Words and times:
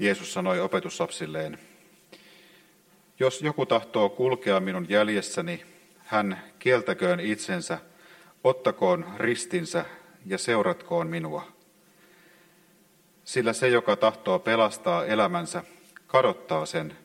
Jeesus 0.00 0.32
sanoi 0.32 0.60
opetuslapsilleen, 0.60 1.58
jos 3.18 3.42
joku 3.42 3.66
tahtoo 3.66 4.08
kulkea 4.08 4.60
minun 4.60 4.86
jäljessäni, 4.88 5.64
hän 5.98 6.42
kieltäköön 6.58 7.20
itsensä, 7.20 7.78
ottakoon 8.44 9.06
ristinsä 9.16 9.84
ja 10.26 10.38
seuratkoon 10.38 11.06
minua. 11.06 11.52
Sillä 13.24 13.52
se, 13.52 13.68
joka 13.68 13.96
tahtoo 13.96 14.38
pelastaa 14.38 15.04
elämänsä, 15.04 15.64
kadottaa 16.06 16.66
sen, 16.66 16.96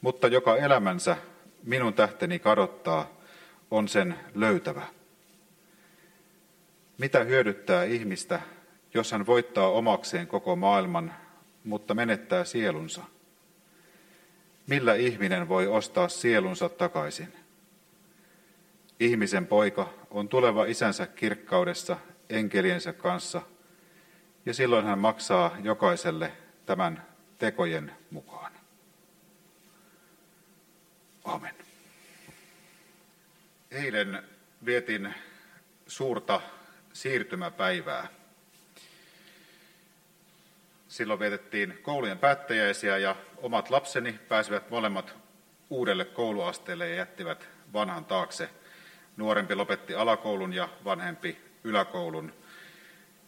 mutta 0.00 0.26
joka 0.28 0.56
elämänsä 0.56 1.16
minun 1.64 1.94
tähteni 1.94 2.38
kadottaa, 2.38 3.10
on 3.70 3.88
sen 3.88 4.14
löytävä. 4.34 4.82
Mitä 6.98 7.24
hyödyttää 7.24 7.84
ihmistä, 7.84 8.40
jos 8.94 9.12
hän 9.12 9.26
voittaa 9.26 9.68
omakseen 9.68 10.26
koko 10.26 10.56
maailman, 10.56 11.14
mutta 11.64 11.94
menettää 11.94 12.44
sielunsa? 12.44 13.02
Millä 14.66 14.94
ihminen 14.94 15.48
voi 15.48 15.66
ostaa 15.66 16.08
sielunsa 16.08 16.68
takaisin? 16.68 17.32
Ihmisen 19.00 19.46
poika 19.46 19.94
on 20.10 20.28
tuleva 20.28 20.64
isänsä 20.64 21.06
kirkkaudessa 21.06 21.96
enkeliensä 22.30 22.92
kanssa, 22.92 23.42
ja 24.46 24.54
silloin 24.54 24.86
hän 24.86 24.98
maksaa 24.98 25.56
jokaiselle 25.62 26.32
tämän 26.66 27.06
tekojen 27.38 27.92
mukaan. 28.10 28.52
Amen. 31.24 31.54
Eilen 33.70 34.22
vietin 34.64 35.14
suurta 35.86 36.40
siirtymäpäivää. 36.92 38.17
Silloin 40.98 41.20
vietettiin 41.20 41.78
koulujen 41.82 42.18
päättäjäisiä 42.18 42.98
ja 42.98 43.16
omat 43.36 43.70
lapseni 43.70 44.12
pääsivät 44.28 44.70
molemmat 44.70 45.14
uudelle 45.70 46.04
kouluasteelle 46.04 46.88
ja 46.88 46.94
jättivät 46.94 47.48
vanhan 47.72 48.04
taakse. 48.04 48.48
Nuorempi 49.16 49.54
lopetti 49.54 49.94
alakoulun 49.94 50.52
ja 50.52 50.68
vanhempi 50.84 51.38
yläkoulun. 51.64 52.34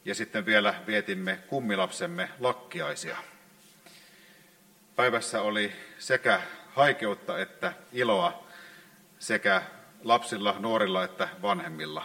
Ja 0.04 0.14
sitten 0.14 0.46
vielä 0.46 0.74
vietimme 0.86 1.38
kummilapsemme 1.46 2.28
lakkiaisia. 2.40 3.16
Päivässä 4.96 5.42
oli 5.42 5.72
sekä 5.98 6.40
haikeutta 6.74 7.38
että 7.38 7.72
iloa 7.92 8.46
sekä 9.18 9.62
lapsilla, 10.04 10.56
nuorilla 10.58 11.04
että 11.04 11.28
vanhemmilla. 11.42 12.04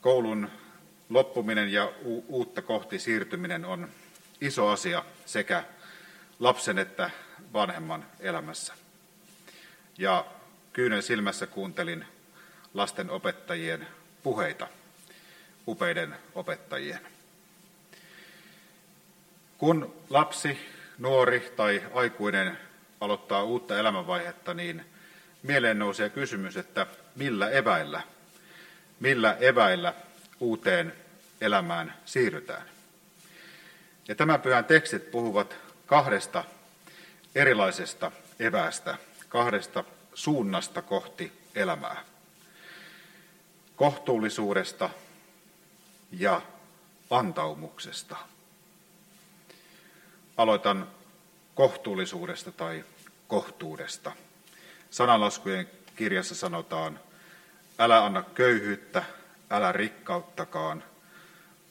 Koulun 0.00 0.50
loppuminen 1.10 1.72
ja 1.72 1.92
uutta 2.28 2.62
kohti 2.62 2.98
siirtyminen 2.98 3.64
on 3.64 3.88
iso 4.40 4.68
asia 4.68 5.04
sekä 5.26 5.64
lapsen 6.38 6.78
että 6.78 7.10
vanhemman 7.52 8.06
elämässä. 8.20 8.74
Ja 9.98 10.26
kyynen 10.72 11.02
silmässä 11.02 11.46
kuuntelin 11.46 12.04
lasten 12.74 13.10
opettajien 13.10 13.86
puheita, 14.22 14.68
upeiden 15.68 16.16
opettajien. 16.34 17.00
Kun 19.58 19.94
lapsi, 20.10 20.58
nuori 20.98 21.52
tai 21.56 21.82
aikuinen 21.94 22.58
aloittaa 23.00 23.42
uutta 23.42 23.78
elämänvaihetta, 23.78 24.54
niin 24.54 24.84
mieleen 25.42 25.78
nousee 25.78 26.10
kysymys, 26.10 26.56
että 26.56 26.86
millä 27.16 27.50
eväillä, 27.50 28.02
millä 29.00 29.36
eväillä 29.40 29.94
uuteen 30.40 30.92
elämään 31.40 31.94
siirrytään. 32.04 32.68
Ja 34.08 34.14
tämän 34.14 34.40
pyhän 34.40 34.64
tekstit 34.64 35.10
puhuvat 35.10 35.56
kahdesta 35.86 36.44
erilaisesta 37.34 38.12
eväästä, 38.38 38.98
kahdesta 39.28 39.84
suunnasta 40.14 40.82
kohti 40.82 41.32
elämää. 41.54 42.04
Kohtuullisuudesta 43.76 44.90
ja 46.12 46.42
antaumuksesta. 47.10 48.16
Aloitan 50.36 50.88
kohtuullisuudesta 51.54 52.52
tai 52.52 52.84
kohtuudesta. 53.28 54.12
Sanalaskujen 54.90 55.70
kirjassa 55.96 56.34
sanotaan, 56.34 57.00
älä 57.78 58.04
anna 58.04 58.22
köyhyyttä, 58.22 59.04
älä 59.50 59.72
rikkauttakaan, 59.72 60.84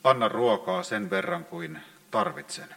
anna 0.03 0.27
ruokaa 0.27 0.83
sen 0.83 1.09
verran 1.09 1.45
kuin 1.45 1.79
tarvitsen. 2.11 2.75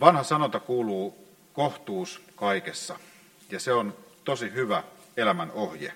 Vanha 0.00 0.22
sanonta 0.22 0.60
kuuluu 0.60 1.28
kohtuus 1.52 2.22
kaikessa, 2.36 2.98
ja 3.50 3.60
se 3.60 3.72
on 3.72 3.96
tosi 4.24 4.52
hyvä 4.52 4.82
elämän 5.16 5.50
ohje. 5.50 5.92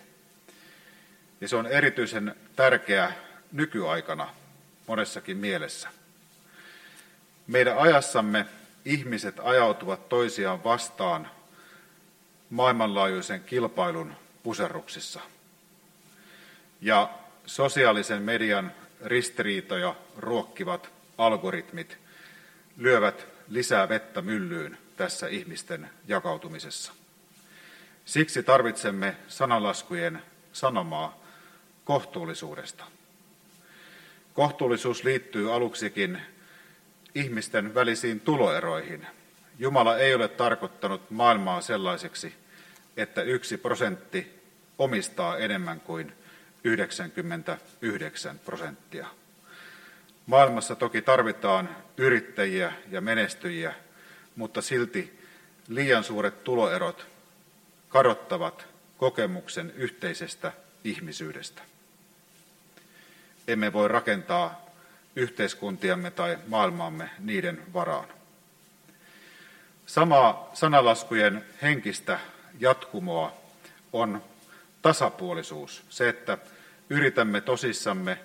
Ja 1.41 1.49
se 1.49 1.57
on 1.57 1.67
erityisen 1.67 2.35
tärkeä 2.57 3.13
nykyaikana 3.53 4.29
monessakin 4.87 5.37
mielessä. 5.37 5.89
Meidän 7.47 7.79
ajassamme 7.79 8.47
ihmiset 8.85 9.41
ajautuvat 9.43 10.09
toisiaan 10.09 10.65
vastaan 10.65 11.31
maailmanlaajuisen 12.51 13.41
kilpailun 13.45 14.15
puserruksissa. 14.43 15.21
Ja 16.83 17.11
sosiaalisen 17.47 18.23
median 18.23 18.73
ristiriitoja 19.05 19.95
ruokkivat 20.17 20.91
algoritmit 21.19 21.99
lyövät 22.77 23.27
lisää 23.49 23.89
vettä 23.89 24.23
myllyyn 24.23 24.79
tässä 24.97 25.29
ihmisten 25.29 25.91
jakautumisessa. 26.09 26.93
Siksi 28.05 28.43
tarvitsemme 28.43 29.17
sanalaskujen 29.29 30.23
sanomaa 30.53 31.21
kohtuullisuudesta. 31.85 32.85
Kohtuullisuus 34.35 35.05
liittyy 35.05 35.55
aluksikin 35.55 36.19
ihmisten 37.15 37.75
välisiin 37.75 38.21
tuloeroihin. 38.21 39.07
Jumala 39.59 39.99
ei 39.99 40.15
ole 40.15 40.29
tarkoittanut 40.29 41.11
maailmaa 41.11 41.61
sellaiseksi, 41.61 42.35
että 42.97 43.23
yksi 43.23 43.57
prosentti 43.57 44.43
omistaa 44.79 45.39
enemmän 45.39 45.81
kuin 45.81 46.13
99 46.65 48.39
prosenttia. 48.39 49.07
Maailmassa 50.27 50.77
toki 50.77 51.03
tarvitaan 51.03 51.77
yrittäjiä 51.97 52.73
ja 52.91 53.01
menestyjiä, 53.01 53.75
mutta 54.37 54.63
silti 54.63 55.19
liian 55.69 56.05
suuret 56.05 56.45
tuloerot 56.45 57.07
kadottavat 57.89 58.67
kokemuksen 58.97 59.73
yhteisestä 59.77 60.53
ihmisyydestä. 60.85 61.63
Emme 63.49 63.73
voi 63.73 63.89
rakentaa 63.89 64.67
yhteiskuntiamme 65.17 66.11
tai 66.11 66.39
maailmaamme 66.47 67.11
niiden 67.19 67.63
varaan. 67.73 68.09
Samaa 69.87 70.51
sanalaskujen 70.55 71.45
henkistä 71.63 72.21
jatkumoa 72.61 73.33
on 73.93 74.23
tasapuolisuus, 74.83 75.83
se, 75.89 76.09
että 76.09 76.39
yritämme 76.93 77.41
tosissamme 77.41 78.19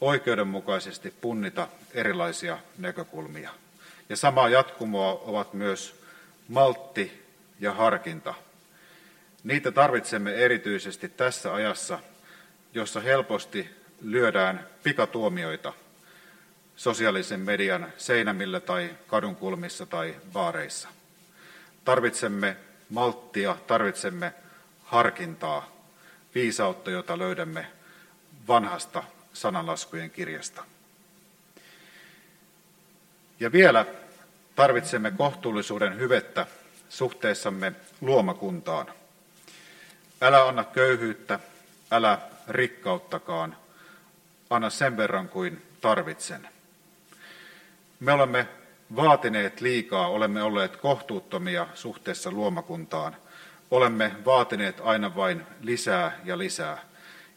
oikeudenmukaisesti 0.00 1.14
punnita 1.20 1.68
erilaisia 1.94 2.58
näkökulmia. 2.78 3.50
Ja 4.08 4.16
samaa 4.16 4.48
jatkumoa 4.48 5.12
ovat 5.12 5.54
myös 5.54 6.02
maltti 6.48 7.22
ja 7.60 7.72
harkinta. 7.72 8.34
Niitä 9.44 9.72
tarvitsemme 9.72 10.34
erityisesti 10.34 11.08
tässä 11.08 11.54
ajassa, 11.54 11.98
jossa 12.74 13.00
helposti 13.00 13.70
lyödään 14.02 14.66
pikatuomioita 14.82 15.72
sosiaalisen 16.76 17.40
median 17.40 17.92
seinämillä 17.96 18.60
tai 18.60 18.90
kadunkulmissa 19.06 19.86
tai 19.86 20.16
baareissa. 20.32 20.88
Tarvitsemme 21.84 22.56
malttia, 22.88 23.56
tarvitsemme 23.66 24.32
harkintaa, 24.82 25.76
viisautta, 26.34 26.90
jota 26.90 27.18
löydämme 27.18 27.79
vanhasta 28.48 29.02
sananlaskujen 29.32 30.10
kirjasta. 30.10 30.64
Ja 33.40 33.52
vielä 33.52 33.86
tarvitsemme 34.56 35.10
kohtuullisuuden 35.10 35.98
hyvettä 35.98 36.46
suhteessamme 36.88 37.72
luomakuntaan. 38.00 38.86
Älä 40.20 40.48
anna 40.48 40.64
köyhyyttä, 40.64 41.38
älä 41.90 42.18
rikkauttakaan, 42.48 43.56
anna 44.50 44.70
sen 44.70 44.96
verran 44.96 45.28
kuin 45.28 45.62
tarvitsen. 45.80 46.48
Me 48.00 48.12
olemme 48.12 48.48
vaatineet 48.96 49.60
liikaa, 49.60 50.08
olemme 50.08 50.42
olleet 50.42 50.76
kohtuuttomia 50.76 51.66
suhteessa 51.74 52.30
luomakuntaan. 52.30 53.16
Olemme 53.70 54.16
vaatineet 54.24 54.80
aina 54.84 55.16
vain 55.16 55.46
lisää 55.60 56.20
ja 56.24 56.38
lisää. 56.38 56.89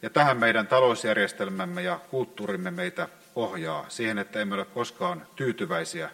Ja 0.04 0.10
tähän 0.10 0.36
meidän 0.36 0.66
talousjärjestelmämme 0.66 1.82
ja 1.82 2.00
kulttuurimme 2.10 2.70
meitä 2.70 3.08
ohjaa 3.34 3.84
siihen, 3.88 4.18
että 4.18 4.40
emme 4.40 4.54
ole 4.54 4.64
koskaan 4.64 5.26
tyytyväisiä, 5.36 6.10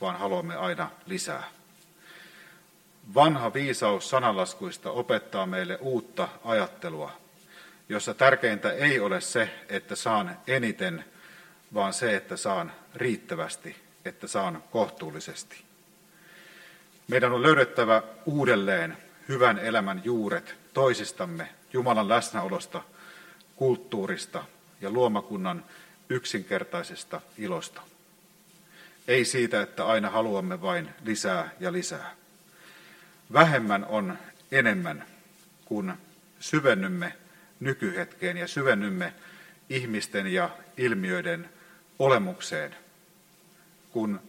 vaan 0.00 0.18
haluamme 0.18 0.56
aina 0.56 0.90
lisää. 1.06 1.42
Vanha 3.14 3.54
viisaus 3.54 4.10
sanalaskuista 4.10 4.90
opettaa 4.90 5.46
meille 5.46 5.78
uutta 5.80 6.28
ajattelua, 6.44 7.12
jossa 7.88 8.14
tärkeintä 8.14 8.72
ei 8.72 9.00
ole 9.00 9.20
se, 9.20 9.50
että 9.68 9.96
saan 9.96 10.36
eniten, 10.46 11.04
vaan 11.74 11.92
se, 11.92 12.16
että 12.16 12.36
saan 12.36 12.72
riittävästi, 12.94 13.76
että 14.04 14.26
saan 14.26 14.62
kohtuullisesti. 14.70 15.62
Meidän 17.08 17.32
on 17.32 17.42
löydettävä 17.42 18.02
uudelleen 18.26 18.96
hyvän 19.28 19.58
elämän 19.58 20.00
juuret 20.04 20.54
toisistamme, 20.74 21.48
Jumalan 21.72 22.08
läsnäolosta, 22.08 22.82
kulttuurista 23.56 24.44
ja 24.80 24.90
luomakunnan 24.90 25.64
yksinkertaisesta 26.08 27.20
ilosta. 27.38 27.82
Ei 29.08 29.24
siitä, 29.24 29.62
että 29.62 29.86
aina 29.86 30.10
haluamme 30.10 30.60
vain 30.60 30.88
lisää 31.04 31.50
ja 31.60 31.72
lisää. 31.72 32.14
Vähemmän 33.32 33.84
on 33.84 34.18
enemmän, 34.52 35.04
kun 35.64 35.94
syvennymme 36.40 37.12
nykyhetkeen 37.60 38.36
ja 38.36 38.48
syvennymme 38.48 39.14
ihmisten 39.68 40.26
ja 40.26 40.50
ilmiöiden 40.76 41.50
olemukseen, 41.98 42.76
kun 43.90 44.20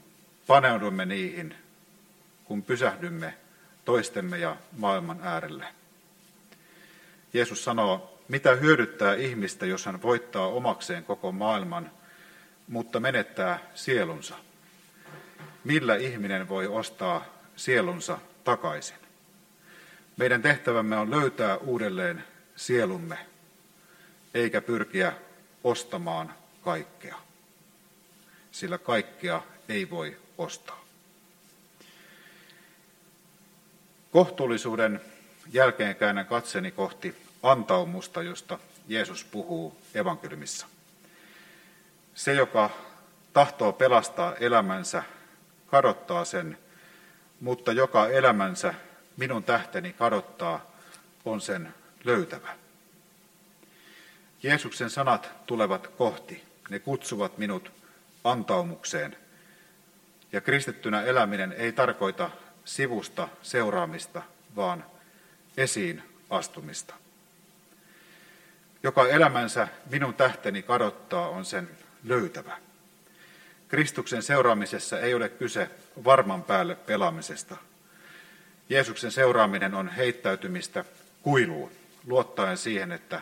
paneudumme 0.47 1.05
niihin, 1.05 1.55
kun 2.45 2.63
pysähdymme 2.63 3.33
toistemme 3.85 4.37
ja 4.37 4.57
maailman 4.77 5.19
äärelle. 5.23 5.65
Jeesus 7.33 7.63
sanoo, 7.63 8.16
mitä 8.27 8.55
hyödyttää 8.55 9.15
ihmistä, 9.15 9.65
jos 9.65 9.85
hän 9.85 10.01
voittaa 10.01 10.47
omakseen 10.47 11.03
koko 11.03 11.31
maailman, 11.31 11.91
mutta 12.67 12.99
menettää 12.99 13.59
sielunsa? 13.75 14.35
Millä 15.63 15.95
ihminen 15.95 16.49
voi 16.49 16.67
ostaa 16.67 17.25
sielunsa 17.55 18.19
takaisin? 18.43 18.97
Meidän 20.17 20.41
tehtävämme 20.41 20.97
on 20.97 21.11
löytää 21.11 21.57
uudelleen 21.57 22.23
sielumme, 22.55 23.17
eikä 24.33 24.61
pyrkiä 24.61 25.13
ostamaan 25.63 26.33
kaikkea, 26.61 27.15
sillä 28.51 28.77
kaikkea 28.77 29.41
ei 29.69 29.89
voi 29.89 30.17
ostaa. 30.37 30.85
Kohtuullisuuden 34.11 35.01
jälkeen 35.53 35.95
käännän 35.95 36.25
katseni 36.25 36.71
kohti 36.71 37.26
antaumusta, 37.43 38.23
josta 38.23 38.59
Jeesus 38.87 39.23
puhuu 39.23 39.77
evankeliumissa. 39.93 40.67
Se, 42.15 42.33
joka 42.33 42.69
tahtoo 43.33 43.73
pelastaa 43.73 44.35
elämänsä, 44.35 45.03
kadottaa 45.67 46.25
sen, 46.25 46.57
mutta 47.41 47.71
joka 47.71 48.07
elämänsä 48.07 48.73
minun 49.17 49.43
tähteni 49.43 49.93
kadottaa, 49.93 50.71
on 51.25 51.41
sen 51.41 51.73
löytävä. 52.03 52.55
Jeesuksen 54.43 54.89
sanat 54.89 55.29
tulevat 55.45 55.87
kohti, 55.87 56.43
ne 56.69 56.79
kutsuvat 56.79 57.37
minut 57.37 57.71
antaumukseen. 58.23 59.17
Ja 60.31 60.41
kristittynä 60.41 61.01
eläminen 61.01 61.51
ei 61.51 61.71
tarkoita 61.71 62.29
sivusta 62.65 63.27
seuraamista, 63.41 64.21
vaan 64.55 64.85
esiin 65.57 66.03
astumista. 66.29 66.93
Joka 68.83 69.07
elämänsä 69.07 69.67
minun 69.89 70.13
tähteni 70.13 70.63
kadottaa, 70.63 71.29
on 71.29 71.45
sen 71.45 71.69
löytävä. 72.03 72.57
Kristuksen 73.67 74.23
seuraamisessa 74.23 74.99
ei 74.99 75.13
ole 75.13 75.29
kyse 75.29 75.69
varman 76.03 76.43
päälle 76.43 76.75
pelaamisesta. 76.75 77.57
Jeesuksen 78.69 79.11
seuraaminen 79.11 79.73
on 79.73 79.87
heittäytymistä 79.87 80.85
kuiluun, 81.21 81.71
luottaen 82.07 82.57
siihen, 82.57 82.91
että 82.91 83.21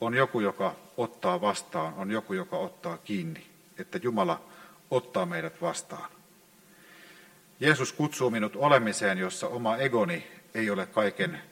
on 0.00 0.14
joku, 0.14 0.40
joka 0.40 0.74
ottaa 0.96 1.40
vastaan, 1.40 1.94
on 1.94 2.10
joku, 2.10 2.32
joka 2.32 2.56
ottaa 2.56 2.98
kiinni, 2.98 3.46
että 3.78 4.00
Jumala 4.02 4.42
ottaa 4.90 5.26
meidät 5.26 5.62
vastaan. 5.62 6.10
Jeesus 7.60 7.92
kutsuu 7.92 8.30
minut 8.30 8.56
olemiseen, 8.56 9.18
jossa 9.18 9.48
oma 9.48 9.76
egoni 9.76 10.26
ei 10.54 10.70
ole 10.70 10.86
kaiken 10.86 11.42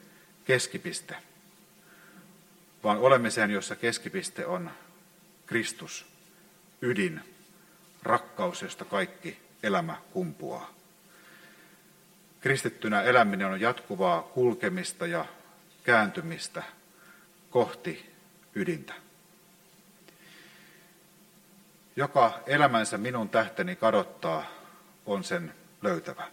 keskipiste, 0.45 1.17
vaan 2.87 2.99
olemiseen, 2.99 3.51
jossa 3.51 3.77
keskipiste 3.77 4.47
on 4.47 4.71
Kristus, 5.47 6.07
ydin, 6.83 7.21
rakkaus, 8.03 8.63
josta 8.63 8.85
kaikki 8.85 9.39
elämä 9.63 9.97
kumpuaa. 10.13 10.75
Kristittynä 12.41 13.03
eläminen 13.03 13.47
on 13.47 13.61
jatkuvaa 13.61 14.23
kulkemista 14.23 15.07
ja 15.07 15.27
kääntymistä 15.85 16.63
kohti 17.51 18.13
ydintä. 18.55 18.95
Joka 21.97 22.41
elämänsä 22.47 22.99
minun 22.99 23.29
tähteni 23.29 23.77
kadottaa, 23.77 24.47
on 25.07 25.25
sen 25.25 25.55
löytävä. 25.83 26.29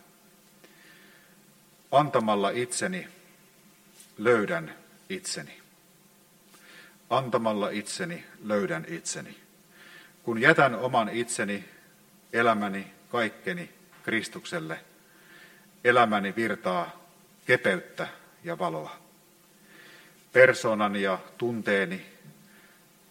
Antamalla 1.91 2.49
itseni 2.49 3.07
löydän 4.17 4.75
itseni. 5.09 5.62
Antamalla 7.17 7.69
itseni 7.69 8.25
löydän 8.43 8.85
itseni. 8.87 9.37
Kun 10.23 10.41
jätän 10.41 10.75
oman 10.75 11.09
itseni, 11.09 11.65
elämäni, 12.33 12.87
kaikkeni 13.11 13.69
Kristukselle, 14.03 14.79
elämäni 15.83 16.35
virtaa 16.35 17.05
kepeyttä 17.45 18.07
ja 18.43 18.59
valoa. 18.59 18.97
Persoonani 20.33 21.01
ja 21.01 21.19
tunteeni, 21.37 22.05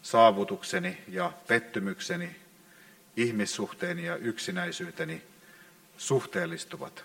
saavutukseni 0.03 0.99
ja 1.09 1.33
pettymykseni, 1.49 2.37
ihmissuhteeni 3.17 4.07
ja 4.07 4.17
yksinäisyyteni 4.17 5.23
suhteellistuvat. 5.97 7.05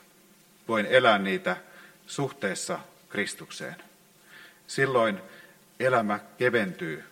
Voin 0.68 0.86
elää 0.86 1.20
niitä 1.20 1.58
suhteessa 2.08 2.80
Kristukseen. 3.10 3.76
Silloin 4.68 5.22
elämä 5.80 6.20
keventyy. 6.38 7.04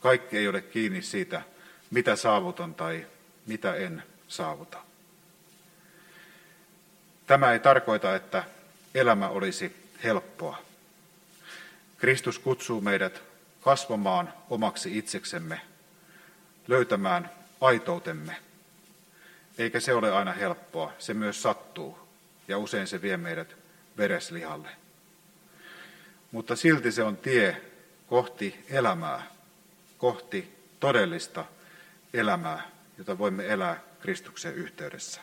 Kaikki 0.00 0.38
ei 0.38 0.48
ole 0.48 0.62
kiinni 0.62 1.02
siitä, 1.02 1.42
mitä 1.90 2.16
saavutan 2.16 2.74
tai 2.74 3.06
mitä 3.46 3.74
en 3.74 4.02
saavuta. 4.28 4.78
Tämä 7.26 7.52
ei 7.52 7.58
tarkoita, 7.58 8.16
että 8.16 8.44
elämä 8.94 9.28
olisi 9.28 9.90
helppoa. 10.04 10.58
Kristus 11.98 12.38
kutsuu 12.38 12.80
meidät 12.80 13.22
kasvamaan 13.60 14.32
omaksi 14.50 14.98
itseksemme, 14.98 15.60
löytämään 16.68 17.30
aitoutemme– 17.60 18.36
eikä 19.60 19.80
se 19.80 19.94
ole 19.94 20.12
aina 20.12 20.32
helppoa, 20.32 20.92
se 20.98 21.14
myös 21.14 21.42
sattuu 21.42 21.98
ja 22.48 22.58
usein 22.58 22.86
se 22.86 23.02
vie 23.02 23.16
meidät 23.16 23.56
vereslihalle. 23.96 24.68
Mutta 26.32 26.56
silti 26.56 26.92
se 26.92 27.02
on 27.02 27.16
tie 27.16 27.62
kohti 28.10 28.64
elämää, 28.68 29.22
kohti 29.98 30.56
todellista 30.80 31.44
elämää, 32.14 32.70
jota 32.98 33.18
voimme 33.18 33.46
elää 33.46 33.80
Kristuksen 34.00 34.54
yhteydessä. 34.54 35.20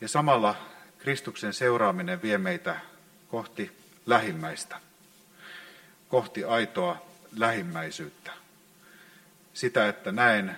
Ja 0.00 0.08
samalla 0.08 0.56
Kristuksen 0.98 1.52
seuraaminen 1.52 2.22
vie 2.22 2.38
meitä 2.38 2.80
kohti 3.28 3.76
lähimmäistä, 4.06 4.80
kohti 6.08 6.44
aitoa 6.44 7.06
lähimmäisyyttä. 7.36 8.32
Sitä, 9.54 9.88
että 9.88 10.12
näen 10.12 10.56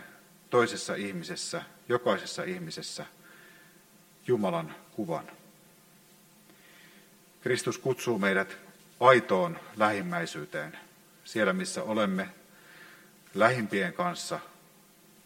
toisessa 0.50 0.94
ihmisessä, 0.94 1.62
jokaisessa 1.88 2.42
ihmisessä 2.42 3.06
Jumalan 4.26 4.74
kuvan. 4.92 5.30
Kristus 7.40 7.78
kutsuu 7.78 8.18
meidät 8.18 8.67
aitoon 9.00 9.60
lähimmäisyyteen, 9.76 10.78
siellä 11.24 11.52
missä 11.52 11.82
olemme 11.82 12.28
lähimpien 13.34 13.92
kanssa, 13.92 14.40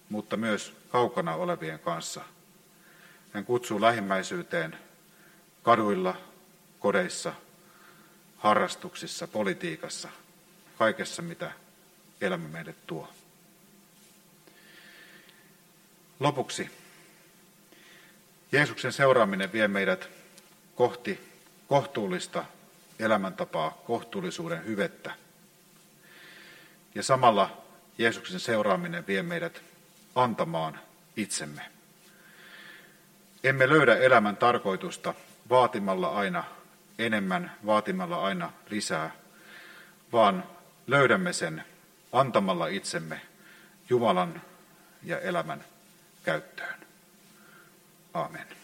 mutta 0.08 0.36
myös 0.36 0.74
kaukana 0.88 1.34
olevien 1.34 1.78
kanssa. 1.78 2.20
Hän 3.32 3.44
kutsuu 3.44 3.80
lähimmäisyyteen 3.80 4.78
kaduilla, 5.62 6.16
kodeissa, 6.78 7.34
harrastuksissa, 8.36 9.28
politiikassa, 9.28 10.08
kaikessa 10.78 11.22
mitä 11.22 11.52
elämä 12.20 12.48
meille 12.48 12.74
tuo. 12.86 13.08
Lopuksi 16.20 16.70
Jeesuksen 18.52 18.92
seuraaminen 18.92 19.52
vie 19.52 19.68
meidät 19.68 20.08
kohti 20.74 21.20
kohtuullista 21.68 22.44
elämäntapaa, 23.02 23.82
kohtuullisuuden 23.86 24.64
hyvettä. 24.66 25.14
Ja 26.94 27.02
samalla 27.02 27.62
Jeesuksen 27.98 28.40
seuraaminen 28.40 29.06
vie 29.06 29.22
meidät 29.22 29.62
antamaan 30.14 30.80
itsemme. 31.16 31.62
Emme 33.44 33.68
löydä 33.68 33.96
elämän 33.96 34.36
tarkoitusta 34.36 35.14
vaatimalla 35.50 36.08
aina 36.08 36.44
enemmän, 36.98 37.52
vaatimalla 37.66 38.24
aina 38.24 38.52
lisää, 38.70 39.10
vaan 40.12 40.44
löydämme 40.86 41.32
sen 41.32 41.64
antamalla 42.12 42.66
itsemme 42.66 43.20
Jumalan 43.90 44.42
ja 45.02 45.20
elämän 45.20 45.64
käyttöön. 46.24 46.86
Amen. 48.14 48.61